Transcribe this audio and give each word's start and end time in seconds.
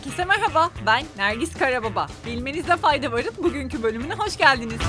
Herkese 0.00 0.24
merhaba, 0.24 0.70
ben 0.86 1.04
Nergis 1.16 1.54
Karababa. 1.58 2.06
Bilmenizde 2.26 2.76
fayda 2.76 3.12
varın 3.12 3.34
bugünkü 3.42 3.82
bölümüne 3.82 4.14
hoş 4.14 4.36
geldiniz. 4.36 4.80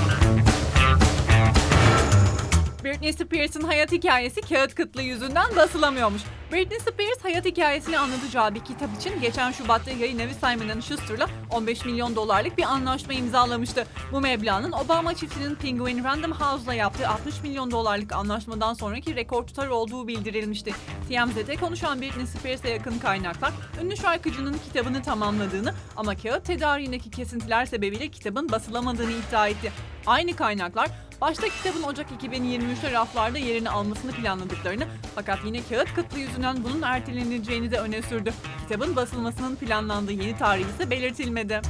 Britney 2.92 3.12
Spears'ın 3.12 3.60
hayat 3.60 3.92
hikayesi 3.92 4.40
kağıt 4.40 4.74
kıtlığı 4.74 5.02
yüzünden 5.02 5.56
basılamıyormuş. 5.56 6.22
Britney 6.52 6.80
Spears 6.80 7.24
hayat 7.24 7.44
hikayesini 7.44 7.98
anlatacağı 7.98 8.54
bir 8.54 8.60
kitap 8.60 8.88
için 8.96 9.20
geçen 9.20 9.52
Şubat'ta 9.52 9.90
yayın 9.90 10.18
evi 10.18 10.34
Simon 10.34 10.80
Schuster'la 10.80 11.26
15 11.50 11.84
milyon 11.84 12.16
dolarlık 12.16 12.58
bir 12.58 12.62
anlaşma 12.62 13.12
imzalamıştı. 13.12 13.86
Bu 14.12 14.20
meblağın 14.20 14.72
Obama 14.72 15.14
çiftinin 15.14 15.54
Penguin 15.54 16.04
Random 16.04 16.32
House'la 16.32 16.74
yaptığı 16.74 17.08
60 17.08 17.42
milyon 17.42 17.70
dolarlık 17.70 18.12
anlaşmadan 18.12 18.74
sonraki 18.74 19.16
rekor 19.16 19.46
tutar 19.46 19.68
olduğu 19.68 20.08
bildirilmişti. 20.08 20.72
TMZ'de 21.08 21.56
konuşan 21.56 22.00
Britney 22.00 22.26
Spears'e 22.26 22.68
yakın 22.68 22.98
kaynaklar 22.98 23.52
ünlü 23.82 23.96
şarkıcının 23.96 24.56
kitabını 24.66 25.02
tamamladığını 25.02 25.74
ama 25.96 26.16
kağıt 26.16 26.44
tedariğindeki 26.44 27.10
kesintiler 27.10 27.66
sebebiyle 27.66 28.08
kitabın 28.08 28.52
basılamadığını 28.52 29.12
iddia 29.12 29.48
etti. 29.48 29.72
Aynı 30.06 30.36
kaynaklar 30.36 30.90
başta 31.22 31.48
kitabın 31.48 31.82
Ocak 31.82 32.06
2023'te 32.22 32.92
raflarda 32.92 33.38
yerini 33.38 33.70
almasını 33.70 34.12
planladıklarını 34.12 34.84
fakat 35.14 35.38
yine 35.44 35.62
kağıt 35.62 35.94
kıtlığı 35.94 36.18
yüzünden 36.18 36.64
bunun 36.64 36.82
erteleneceğini 36.82 37.70
de 37.70 37.78
öne 37.78 38.02
sürdü. 38.02 38.32
Kitabın 38.62 38.96
basılmasının 38.96 39.56
planlandığı 39.56 40.12
yeni 40.12 40.36
tarih 40.36 40.64
ise 40.64 40.90
belirtilmedi. 40.90 41.60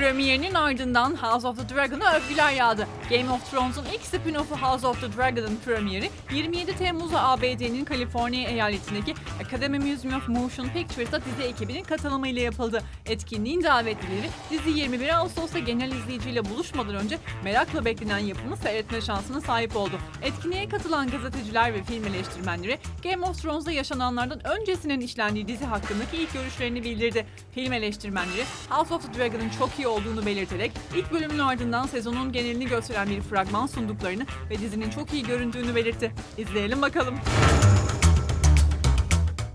Premierinin 0.00 0.54
ardından 0.54 1.16
House 1.22 1.48
of 1.48 1.58
the 1.58 1.74
Dragon'a 1.74 2.16
övgüler 2.16 2.52
yağdı. 2.52 2.86
Game 3.10 3.32
of 3.32 3.50
Thrones'un 3.50 3.84
ilk 3.84 4.00
spin-off'u 4.00 4.56
House 4.56 4.86
of 4.86 5.00
the 5.00 5.16
Dragon'ın 5.16 5.56
premieri 5.64 6.10
27 6.32 6.76
Temmuz'da 6.76 7.22
ABD'nin 7.22 7.84
Kaliforniya 7.84 8.50
eyaletindeki 8.50 9.14
Academy 9.46 9.78
Museum 9.78 10.14
of 10.14 10.28
Motion 10.28 10.68
Pictures'ta 10.68 11.20
dizi 11.24 11.42
ekibinin 11.42 11.84
katılımıyla 11.84 12.42
yapıldı. 12.42 12.82
Etkinliğin 13.06 13.62
davetlileri 13.62 14.30
dizi 14.50 14.70
21 14.70 15.18
Ağustos'ta 15.18 15.58
genel 15.58 15.92
izleyiciyle 15.92 16.44
buluşmadan 16.44 16.94
önce 16.94 17.18
merakla 17.44 17.84
beklenen 17.84 18.18
yapımı 18.18 18.56
seyretme 18.56 19.00
şansına 19.00 19.40
sahip 19.40 19.76
oldu. 19.76 19.98
Etkinliğe 20.22 20.68
katılan 20.68 21.10
gazeteciler 21.10 21.74
ve 21.74 21.82
film 21.82 22.04
eleştirmenleri 22.06 22.78
Game 23.04 23.26
of 23.26 23.42
Thrones'da 23.42 23.72
yaşananlardan 23.72 24.46
öncesinin 24.46 25.00
işlendiği 25.00 25.48
dizi 25.48 25.64
hakkındaki 25.64 26.16
ilk 26.16 26.32
görüşlerini 26.32 26.84
bildirdi. 26.84 27.26
Film 27.54 27.72
eleştirmenleri 27.72 28.44
House 28.70 28.94
of 28.94 29.02
the 29.02 29.18
Dragon'ın 29.18 29.50
çok 29.58 29.70
iyi 29.78 29.89
olduğunu 29.90 30.26
belirterek 30.26 30.72
ilk 30.96 31.12
bölümün 31.12 31.38
ardından 31.38 31.86
sezonun 31.86 32.32
genelini 32.32 32.68
gösteren 32.68 33.10
bir 33.10 33.20
fragman 33.20 33.66
sunduklarını 33.66 34.26
ve 34.50 34.58
dizinin 34.58 34.90
çok 34.90 35.12
iyi 35.12 35.22
göründüğünü 35.22 35.74
belirtti. 35.74 36.12
İzleyelim 36.38 36.82
bakalım. 36.82 37.14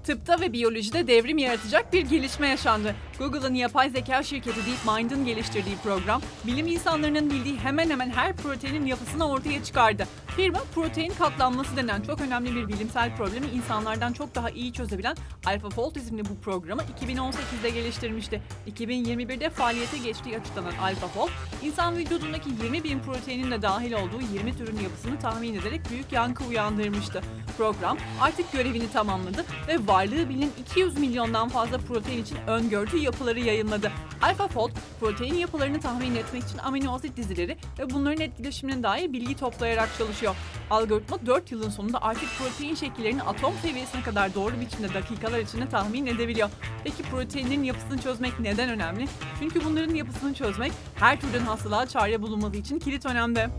Tıpta 0.06 0.42
ve 0.42 0.54
biyolojide 0.54 1.08
devrim 1.08 1.38
yaratacak 1.38 1.94
bir 1.94 2.02
gelişme 2.02 2.48
yaşandı. 2.48 2.96
Google'ın 3.20 3.54
yapay 3.54 3.90
zeka 3.90 4.24
şirketi 4.24 4.60
DeepMind'ın 4.66 5.26
geliştirdiği 5.26 5.76
program, 5.84 6.22
bilim 6.48 6.68
insanlarının 6.68 7.30
bildiği 7.30 7.60
hemen 7.60 7.90
hemen 7.90 8.10
her 8.10 8.36
proteinin 8.36 8.86
yapısını 8.86 9.30
ortaya 9.30 9.64
çıkardı. 9.64 10.08
Firma, 10.36 10.60
protein 10.76 11.14
katlanması 11.14 11.78
denen 11.78 12.02
çok 12.02 12.22
önemli 12.22 12.56
bir 12.56 12.68
bilimsel 12.68 13.16
problemi 13.18 13.48
insanlardan 13.48 14.14
çok 14.14 14.36
daha 14.36 14.50
iyi 14.50 14.74
çözebilen 14.74 15.16
AlphaFold 15.46 15.96
isimli 15.96 16.26
bu 16.26 16.36
programı 16.42 16.82
2018'de 16.82 17.70
geliştirmişti. 17.70 18.42
2021'de 18.72 19.50
faaliyete 19.50 19.98
geçtiği 19.98 20.40
açıklanan 20.40 20.74
AlphaFold, 20.82 21.30
insan 21.64 21.98
vücudundaki 21.98 22.50
20 22.64 22.84
bin 22.84 23.00
proteinin 23.00 23.52
de 23.52 23.62
dahil 23.62 23.94
olduğu 23.94 24.22
20 24.34 24.58
türün 24.58 24.80
yapısını 24.80 25.20
tahmin 25.20 25.54
ederek 25.60 25.82
büyük 25.90 26.12
yankı 26.12 26.44
uyandırmıştı. 26.44 27.22
Program 27.58 27.98
artık 28.22 28.52
görevini 28.52 28.92
tamamladı 28.92 29.46
ve 29.68 29.88
varlığı 29.88 30.30
bilinen 30.30 30.50
200 30.60 30.98
milyondan 30.98 31.50
fazla 31.50 31.78
protein 31.78 32.24
için 32.24 32.38
öngördüğü 32.48 32.98
yapıları 32.98 33.40
yayınladı. 33.40 33.92
AlphaFold, 34.22 34.72
protein 35.00 35.34
yapılarını 35.34 35.80
tahmin 35.80 36.16
etmek 36.16 36.44
için 36.44 36.58
amino 36.58 36.96
asit 36.96 37.18
dizileri 37.18 37.58
ve 37.80 37.90
bunların 37.90 38.22
etkileşimine 38.22 38.84
dair 38.84 39.14
bilgi 39.14 39.38
toplayarak 39.38 39.90
çalışıyor. 39.98 40.25
Algoritma 40.70 41.26
4 41.26 41.52
yılın 41.52 41.70
sonunda 41.70 42.02
artık 42.02 42.30
protein 42.38 42.76
şekillerini 42.76 43.24
atom 43.24 43.54
seviyesine 43.62 44.02
kadar 44.02 44.36
doğru 44.36 44.60
biçimde 44.62 44.94
dakikalar 44.94 45.40
içinde 45.40 45.70
tahmin 45.70 46.06
edebiliyor. 46.06 46.50
Peki 46.84 47.04
proteinlerin 47.04 47.64
yapısını 47.64 47.98
çözmek 47.98 48.40
neden 48.40 48.70
önemli? 48.70 49.08
Çünkü 49.40 49.66
bunların 49.66 49.96
yapısını 49.96 50.34
çözmek 50.34 50.72
her 50.96 51.22
türden 51.22 51.46
hastalığa 51.46 51.86
çare 51.88 52.22
bulunması 52.22 52.58
için 52.58 52.80
kilit 52.80 53.06
önemli. 53.06 53.50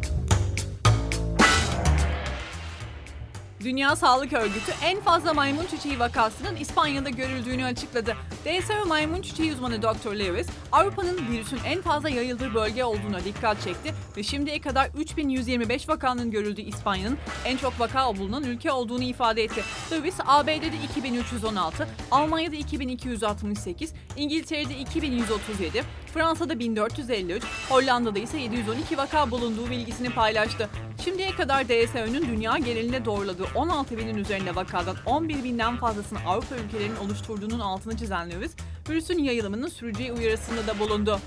Dünya 3.67 3.97
Sağlık 3.97 4.33
Örgütü 4.33 4.73
en 4.85 5.01
fazla 5.01 5.35
maymun 5.35 5.67
çiçeği 5.67 5.99
vakasının 5.99 6.57
İspanya'da 6.57 7.11
görüldüğünü 7.11 7.65
açıkladı. 7.65 8.17
DSO 8.45 8.87
maymun 8.87 9.23
çiçeği 9.23 9.53
uzmanı 9.53 9.83
Dr. 9.83 10.15
Lewis, 10.15 10.47
Avrupa'nın 10.73 11.31
virüsün 11.31 11.59
en 11.67 11.83
fazla 11.83 12.09
yayıldığı 12.09 12.55
bölge 12.55 12.85
olduğuna 12.85 13.25
dikkat 13.25 13.63
çekti 13.63 13.95
ve 14.17 14.23
şimdiye 14.23 14.61
kadar 14.61 14.91
3125 14.95 15.89
vakanın 15.89 16.31
görüldüğü 16.31 16.61
İspanya'nın 16.61 17.19
en 17.45 17.57
çok 17.57 17.81
vaka 17.81 18.17
bulunan 18.17 18.45
ülke 18.45 18.73
olduğunu 18.73 19.03
ifade 19.03 19.45
etti. 19.45 19.63
Lewis, 19.93 20.15
ABD'de 20.27 20.85
2316, 20.91 21.89
Almanya'da 22.11 22.57
2268, 22.57 23.93
İngiltere'de 24.17 24.79
2137, 24.79 25.83
Fransa'da 26.15 26.59
1453, 26.59 27.45
Hollanda'da 27.69 28.19
ise 28.19 28.39
712 28.39 28.99
vaka 28.99 29.31
bulunduğu 29.31 29.71
bilgisini 29.71 30.11
paylaştı. 30.11 30.69
Şimdiye 31.05 31.31
kadar 31.31 31.69
DSÖ'nün 31.69 32.29
dünya 32.29 32.59
genelinde 32.59 33.05
doğruladığı 33.05 33.47
16 33.57 33.99
binin 33.99 34.17
üzerinde 34.17 34.55
vakadan 34.55 34.97
11 35.07 35.45
binden 35.45 35.77
fazlasını 35.77 36.19
Avrupa 36.27 36.57
ülkelerinin 36.57 36.97
oluşturduğunun 36.97 37.61
altını 37.61 37.97
çizen 37.97 38.31
Lewis, 38.31 38.57
virüsün 38.89 39.19
yayılımının 39.19 39.69
süreceği 39.69 40.13
uyarısında 40.13 40.67
da 40.67 40.79
bulundu. 40.79 41.21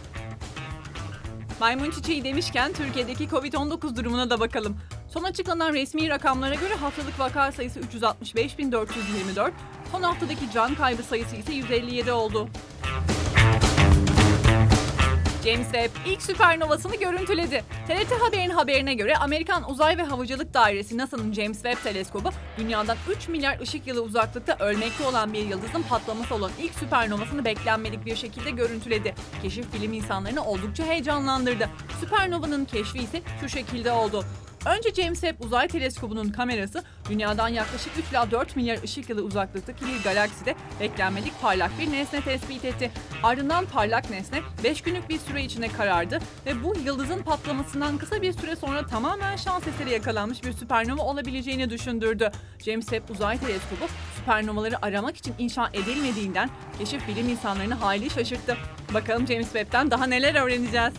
Maymun 1.59 1.91
çiçeği 1.91 2.23
demişken 2.23 2.73
Türkiye'deki 2.73 3.23
Covid-19 3.23 3.95
durumuna 3.95 4.29
da 4.29 4.39
bakalım. 4.39 4.77
Son 5.09 5.23
açıklanan 5.23 5.73
resmi 5.73 6.09
rakamlara 6.09 6.55
göre 6.55 6.73
haftalık 6.73 7.19
vaka 7.19 7.51
sayısı 7.51 7.79
365.424, 7.79 9.51
son 9.91 10.01
haftadaki 10.01 10.51
can 10.53 10.75
kaybı 10.75 11.03
sayısı 11.03 11.35
ise 11.35 11.53
157 11.53 12.11
oldu. 12.11 12.49
James 15.45 15.71
Webb 15.71 15.91
ilk 16.05 16.21
süpernovasını 16.21 16.95
görüntüledi. 16.95 17.63
TRT 17.87 18.21
Haber'in 18.21 18.49
haberine 18.49 18.93
göre 18.93 19.17
Amerikan 19.17 19.71
Uzay 19.71 19.97
ve 19.97 20.03
Havacılık 20.03 20.53
Dairesi 20.53 20.97
NASA'nın 20.97 21.33
James 21.33 21.63
Webb 21.63 21.83
teleskobu 21.83 22.29
dünyadan 22.57 22.97
3 23.17 23.27
milyar 23.27 23.59
ışık 23.59 23.87
yılı 23.87 24.01
uzaklıkta 24.01 24.57
ölmekte 24.59 25.03
olan 25.03 25.33
bir 25.33 25.45
yıldızın 25.45 25.81
patlaması 25.81 26.35
olan 26.35 26.51
ilk 26.59 26.73
süpernovasını 26.73 27.45
beklenmedik 27.45 28.05
bir 28.05 28.15
şekilde 28.15 28.51
görüntüledi. 28.51 29.15
Keşif 29.41 29.73
bilim 29.73 29.93
insanlarını 29.93 30.45
oldukça 30.45 30.83
heyecanlandırdı. 30.85 31.69
Süpernovanın 31.99 32.65
keşfi 32.65 32.99
ise 32.99 33.21
şu 33.41 33.49
şekilde 33.49 33.91
oldu. 33.91 34.25
Önce 34.65 34.93
James 34.93 35.21
Webb 35.21 35.43
Uzay 35.43 35.67
Teleskobu'nun 35.67 36.29
kamerası 36.29 36.83
dünyadan 37.09 37.47
yaklaşık 37.47 37.91
3 37.97 38.11
ila 38.11 38.31
4 38.31 38.55
milyar 38.55 38.83
ışık 38.83 39.09
yılı 39.09 39.21
uzaklıktaki 39.21 39.85
bir 39.85 40.03
galakside 40.03 40.55
beklenmedik 40.79 41.41
parlak 41.41 41.71
bir 41.79 41.91
nesne 41.91 42.21
tespit 42.21 42.65
etti. 42.65 42.91
Ardından 43.23 43.65
parlak 43.65 44.09
nesne 44.09 44.41
5 44.63 44.81
günlük 44.81 45.09
bir 45.09 45.19
süre 45.19 45.43
içinde 45.43 45.67
karardı 45.67 46.19
ve 46.45 46.63
bu 46.63 46.75
yıldızın 46.85 47.21
patlamasından 47.21 47.97
kısa 47.97 48.21
bir 48.21 48.33
süre 48.33 48.55
sonra 48.55 48.85
tamamen 48.85 49.35
şans 49.35 49.67
eseri 49.67 49.91
yakalanmış 49.91 50.43
bir 50.43 50.53
süpernova 50.53 51.01
olabileceğini 51.01 51.69
düşündürdü. 51.69 52.31
James 52.65 52.85
Webb 52.85 53.09
Uzay 53.09 53.37
Teleskobu 53.37 53.87
süpernovaları 54.15 54.85
aramak 54.85 55.17
için 55.17 55.33
inşa 55.39 55.69
edilmediğinden 55.73 56.49
keşif 56.79 57.07
bilim 57.07 57.29
insanlarını 57.29 57.73
hayli 57.73 58.09
şaşırttı. 58.09 58.57
Bakalım 58.93 59.27
James 59.27 59.45
Webb'den 59.45 59.91
daha 59.91 60.05
neler 60.05 60.35
öğreneceğiz. 60.35 60.93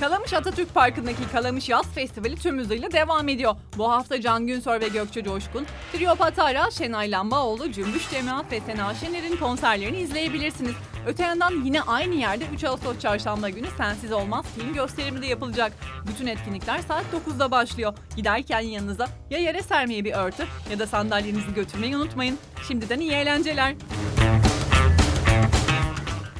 Kalamış 0.00 0.32
Atatürk 0.32 0.74
Parkı'ndaki 0.74 1.28
Kalamış 1.32 1.68
Yaz 1.68 1.86
Festivali 1.86 2.36
tüm 2.36 2.58
hızıyla 2.58 2.92
devam 2.92 3.28
ediyor. 3.28 3.56
Bu 3.78 3.90
hafta 3.90 4.20
Can 4.20 4.46
Günsör 4.46 4.80
ve 4.80 4.88
Gökçe 4.88 5.24
Coşkun, 5.24 5.66
Trio 5.92 6.14
Patara, 6.14 6.70
Şenay 6.70 7.10
Lambaoğlu, 7.10 7.72
Cümbüş 7.72 8.10
Cemaat 8.10 8.52
ve 8.52 8.60
Sena 8.60 8.94
Şener'in 8.94 9.36
konserlerini 9.36 9.98
izleyebilirsiniz. 9.98 10.72
Öte 11.06 11.22
yandan 11.22 11.64
yine 11.64 11.82
aynı 11.82 12.14
yerde 12.14 12.44
3 12.54 12.64
Ağustos 12.64 12.98
Çarşamba 12.98 13.48
günü 13.48 13.66
Sensiz 13.76 14.12
Olmaz 14.12 14.46
film 14.56 14.74
gösterimi 14.74 15.22
de 15.22 15.26
yapılacak. 15.26 15.72
Bütün 16.08 16.26
etkinlikler 16.26 16.78
saat 16.78 17.04
9'da 17.26 17.50
başlıyor. 17.50 17.94
Giderken 18.16 18.60
yanınıza 18.60 19.08
ya 19.30 19.38
yere 19.38 19.62
sermeye 19.62 20.04
bir 20.04 20.12
örtü 20.12 20.46
ya 20.70 20.78
da 20.78 20.86
sandalyenizi 20.86 21.54
götürmeyi 21.54 21.96
unutmayın. 21.96 22.38
Şimdiden 22.68 23.00
iyi 23.00 23.12
eğlenceler. 23.12 23.74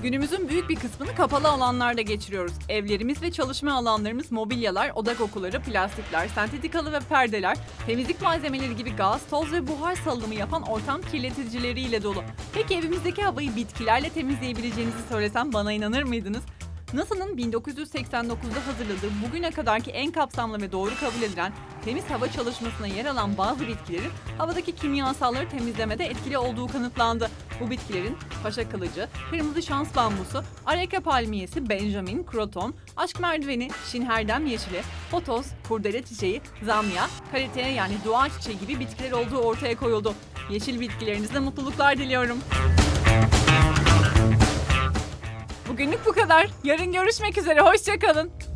Günümüzün 0.03 0.49
büyük 0.49 0.69
bir 0.69 0.77
kısmını 0.77 1.15
kapalı 1.15 1.49
alanlarda 1.49 2.01
geçiriyoruz. 2.01 2.53
Evlerimiz 2.69 3.23
ve 3.23 3.33
çalışma 3.33 3.73
alanlarımız 3.73 4.33
mobilyalar, 4.33 4.93
oda 4.95 5.17
kokuları, 5.17 5.61
plastikler, 5.63 6.29
sentetik 6.29 6.75
halı 6.75 6.93
ve 6.93 7.01
perdeler, 7.01 7.57
temizlik 7.87 8.23
malzemeleri 8.23 8.77
gibi 8.77 8.97
gaz, 8.97 9.21
toz 9.31 9.53
ve 9.53 9.69
buhar 9.69 9.95
salımı 9.95 10.35
yapan 10.35 10.63
ortam 10.63 11.03
kirleticileriyle 11.03 12.03
dolu. 12.03 12.23
Peki 12.55 12.75
evimizdeki 12.75 13.23
havayı 13.23 13.57
bitkilerle 13.57 14.11
temizleyebileceğinizi 14.11 15.09
söylesem 15.09 15.53
bana 15.53 15.73
inanır 15.73 16.03
mıydınız? 16.03 16.43
NASA'nın 16.93 17.37
1989'da 17.37 18.67
hazırladığı 18.67 19.11
bugüne 19.27 19.51
kadarki 19.51 19.91
en 19.91 20.13
kapsamlı 20.13 20.63
ve 20.63 20.73
doğru 20.73 20.91
kabul 21.01 21.23
edilen 21.23 21.53
temiz 21.85 22.11
hava 22.11 22.29
çalışmasına 22.29 22.87
yer 22.87 23.07
alan 23.07 23.39
bazı 23.39 23.69
bitkilerin 23.69 24.11
havadaki 24.39 24.73
kimyasalları 24.73 25.49
temizlemede 25.49 26.05
etkili 26.05 26.39
olduğu 26.39 26.67
kanıtlandı. 26.67 27.31
Bu 27.61 27.71
bitkilerin 27.71 28.17
paşa 28.43 28.69
kılıcı, 28.69 29.09
kırmızı 29.31 29.63
şans 29.63 29.97
bambusu, 29.97 30.45
areka 30.67 31.01
palmiyesi, 31.01 31.69
benjamin, 31.69 32.27
kroton, 32.27 32.75
aşk 32.97 33.21
merdiveni, 33.21 33.69
şinherdem 33.93 34.47
yeşili, 34.47 34.83
potos, 35.11 35.47
kurdele 35.69 36.03
çiçeği, 36.03 36.41
zamya, 36.63 37.07
kalite 37.33 37.61
yani 37.61 37.95
dua 38.05 38.29
çiçeği 38.29 38.59
gibi 38.59 38.81
bitkiler 38.81 39.13
olduğu 39.13 39.39
ortaya 39.39 39.77
koyuldu. 39.77 40.15
Yeşil 40.51 40.81
bitkilerinizde 40.81 41.39
mutluluklar 41.39 41.99
diliyorum. 41.99 42.39
Bugünlük 45.69 46.07
bu 46.07 46.13
kadar. 46.13 46.51
Yarın 46.65 46.93
görüşmek 46.93 47.39
üzere. 47.39 47.61
Hoşçakalın. 47.61 48.50